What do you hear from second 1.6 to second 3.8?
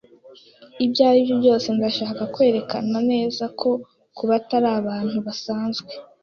ndashaka kwerekana neza ko